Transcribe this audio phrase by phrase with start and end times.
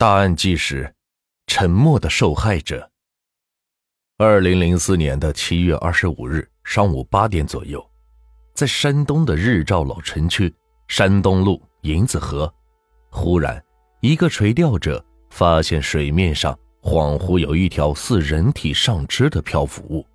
[0.00, 0.90] 大案纪实：
[1.46, 2.90] 沉默的受害者。
[4.16, 7.86] 二零零四年的七月二十五日上午八点左右，
[8.54, 10.50] 在山东的日照老城区
[10.88, 12.50] 山东路银子河，
[13.10, 13.62] 忽然
[14.00, 20.06] 一个垂钓者发现水面上恍惚有一条似人体上肢的漂浮物。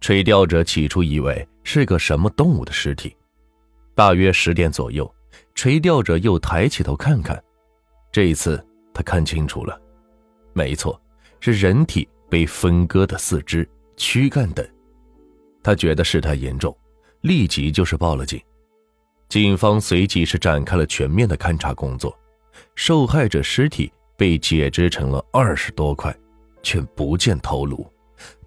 [0.00, 3.14] 垂钓者起初以为是个什么动物的尸体。
[3.94, 5.14] 大约十点左右，
[5.54, 7.44] 垂钓者又抬起头看看，
[8.10, 9.80] 这一次他看清楚了，
[10.52, 11.00] 没错，
[11.40, 14.66] 是人体被分割的四肢、躯干等。
[15.62, 16.76] 他觉得事态严重，
[17.22, 18.40] 立即就是报了警。
[19.28, 22.16] 警方随即是展开了全面的勘查工作。
[22.74, 26.14] 受害者尸体被解肢成了二十多块，
[26.62, 27.86] 却不见头颅，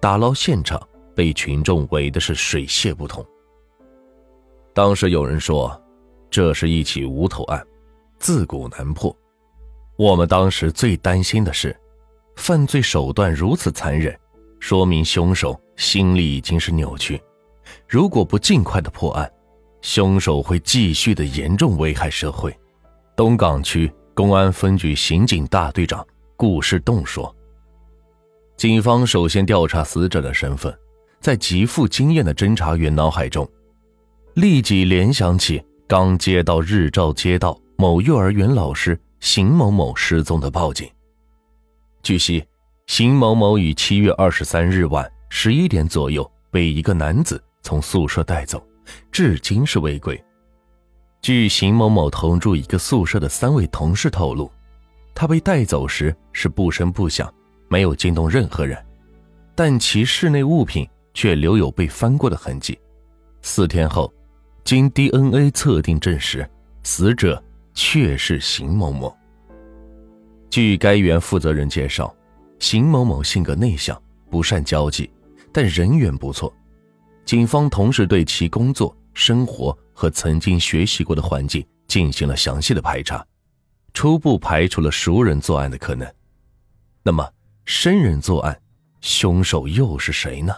[0.00, 0.80] 打捞现场
[1.14, 3.24] 被群众围的是水泄不通。
[4.74, 5.80] 当时有人说，
[6.30, 7.64] 这是一起无头案，
[8.18, 9.16] 自古难破。
[9.96, 11.76] 我们当时最担心的是，
[12.36, 14.18] 犯罪手段如此残忍，
[14.58, 17.20] 说明凶手心理已经是扭曲。
[17.86, 19.30] 如果不尽快的破案，
[19.82, 22.56] 凶手会继续的严重危害社会。
[23.14, 26.06] 东港区公安分局刑警大队长
[26.36, 27.34] 顾世栋说
[28.56, 30.74] ：“警方首先调查死者的身份，
[31.20, 33.48] 在极富经验的侦查员脑海中。”
[34.34, 40.90] 立即联想起刚接到日照街道某幼儿园老师邢某某失踪的报警。
[42.02, 42.44] 据悉，
[42.88, 48.60] 邢某某于七月二十三日晚十一点左右被一个男子从宿舍带走，
[49.12, 50.20] 至今是未归。
[51.20, 54.50] 据邢某某同住一个宿舍的三位同事透露，
[55.14, 57.32] 他被带走时是不声不响，
[57.68, 58.76] 没有惊动任何人，
[59.54, 60.84] 但其室内物品
[61.14, 62.76] 却留有被翻过的痕迹。
[63.40, 64.12] 四天后。
[64.64, 66.48] 经 DNA 测定证实，
[66.84, 67.42] 死者
[67.74, 69.14] 却是邢某某。
[70.50, 72.14] 据该园负责人介绍，
[72.58, 75.10] 邢某某性格内向，不善交际，
[75.52, 76.54] 但人缘不错。
[77.24, 83.24] 警方同时对其工作、生活和曾经学习过的环境进行了详细的排查，
[83.94, 86.12] 初步排除了熟人作案的可能。
[87.02, 87.28] 那么，
[87.64, 88.60] 生人作案，
[89.00, 90.54] 凶手又是谁呢？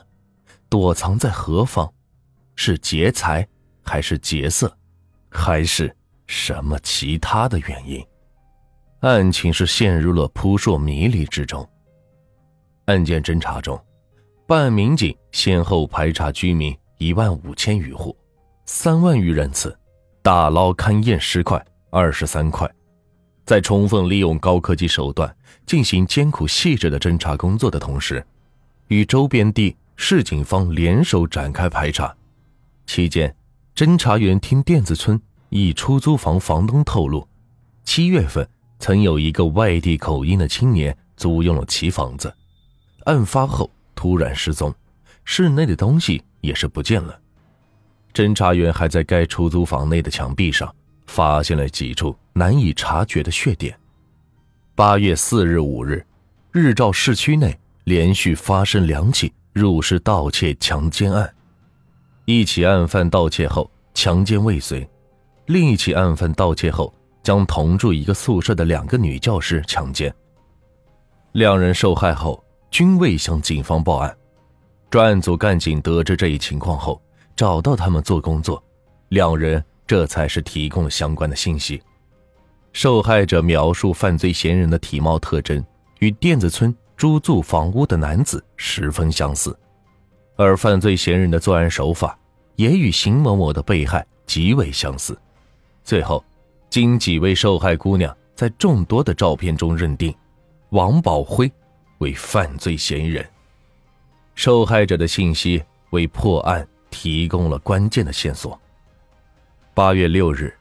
[0.69, 1.93] 躲藏在何方？
[2.57, 3.47] 是劫财？
[3.83, 4.77] 还是劫色，
[5.29, 5.95] 还是
[6.27, 8.05] 什么其他的原因？
[9.01, 11.69] 案情是陷入了扑朔迷离之中。
[12.87, 13.79] 案件侦查中，
[14.47, 18.17] 办案民警先后排查居民一万五千余户，
[18.67, 19.77] 三万余人次，
[20.23, 22.71] 打捞勘验尸块二十三块，
[23.45, 25.35] 在充分利用高科技手段
[25.67, 28.25] 进行艰苦细致的侦查工作的同时，
[28.89, 32.15] 与周边地市警方联手展开排查，
[32.87, 33.35] 期间。
[33.75, 35.21] 侦查员听店子村
[35.57, 37.29] 一出租房房东透露，
[37.85, 38.45] 七月份
[38.81, 42.35] 曾有一个外地口音的青年租用了其房子，
[43.05, 44.75] 案发后突然失踪，
[45.25, 47.17] 室内的东西也是不见了。
[48.13, 50.75] 侦查员还在该出租房内的墙壁上
[51.07, 53.79] 发现了几处难以察觉的血点。
[54.75, 56.05] 八月四日、五日，
[56.51, 61.33] 日照市区内连续发生两起入室盗窃强奸案。
[62.25, 64.89] 一起案犯盗窃后强奸未遂，
[65.47, 70.15] 另一起案犯盗窃后将同住一个宿舍的两个女教师强奸。
[71.33, 74.17] 两人受害后均未向警方报案。
[74.91, 77.03] 专案组干警得知这一情况后，
[77.35, 78.63] 找到他们做工作，
[79.09, 81.83] 两人这才是提供了相关的信息。
[82.73, 85.65] 受害者描述犯罪嫌疑人的体貌特征
[85.99, 89.57] 与店子村租住房屋的男子十分相似。
[90.37, 92.19] 而犯罪嫌疑人的作案手法
[92.57, 95.17] 也与邢某某的被害极为相似。
[95.85, 96.25] 最后，
[96.71, 100.15] 经几位受害姑娘在众多的照片中认定，
[100.71, 101.51] 王宝辉
[101.99, 103.25] 为犯罪嫌疑人。
[104.35, 108.59] 受害者的信息为破案提供了关键的线索。
[109.75, 110.57] 八月六日，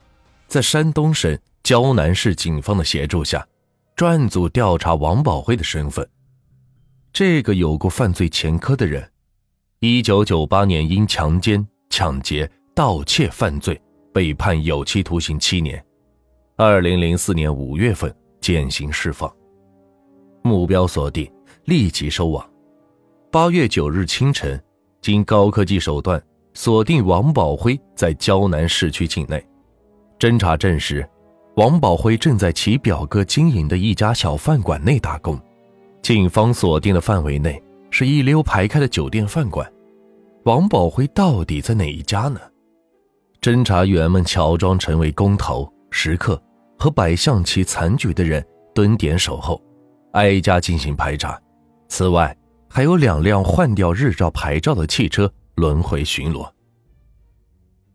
[0.48, 3.48] 在山东省胶南市警方的协助下，
[3.96, 6.08] 专案组调查王宝辉的身份。
[7.14, 9.10] 这个有过犯罪前科的人。
[9.80, 13.80] 一九九八年，因强奸、抢劫、盗窃犯罪
[14.13, 15.83] 被判有期徒刑七年。
[16.56, 19.30] 二零零四年五月份减刑释放，
[20.44, 21.30] 目标锁定，
[21.65, 22.48] 立即收网。
[23.31, 24.62] 八月九日清晨，
[25.01, 26.21] 经高科技手段
[26.54, 29.44] 锁定王宝辉在胶南市区境内，
[30.19, 31.04] 侦查证实，
[31.56, 35.39] 王宝辉正在其表哥经营的一家小饭馆内打工。
[36.04, 37.59] 警方锁定的范围内
[37.89, 39.68] 是一溜排开的酒店饭馆。
[40.44, 42.39] 王宝辉到底在哪一家呢？
[43.44, 46.42] 侦查员们乔装成为工头、食客
[46.80, 48.42] 和摆象棋残局的人，
[48.74, 49.62] 蹲点守候，
[50.13, 51.38] 挨家进行排查。
[51.90, 52.34] 此外，
[52.69, 56.50] 还有两辆换掉日照牌照的汽车轮回巡逻。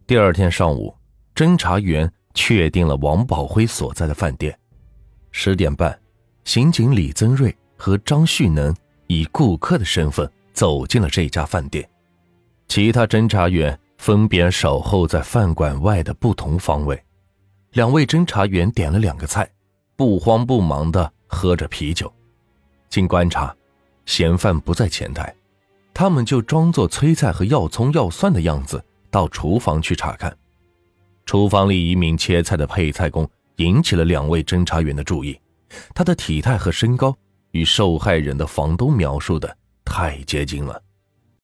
[0.07, 0.95] 第二天上午，
[1.35, 4.55] 侦查员确定了王宝辉所在的饭店。
[5.31, 5.99] 十点半，
[6.45, 11.89] 刑警李增瑞和张旭能以顾客的身份走进了这家饭店，
[12.69, 17.01] 其他侦查员分别守候在饭馆外的不同方位。
[17.73, 19.49] 两位侦查员点了两个菜，
[19.95, 22.11] 不慌不忙地喝着啤酒。
[22.89, 23.55] 经观察，
[24.07, 25.35] 嫌犯不在前台，
[25.93, 30.35] 他们就装作催菜和要葱要蒜的样子到厨房去查看。
[31.27, 33.29] 厨房里一名切菜的配菜工。
[33.59, 35.37] 引起了两位侦查员的注意，
[35.93, 37.13] 他的体态和身高
[37.51, 39.53] 与受害人的房东描述的
[39.85, 40.81] 太接近了。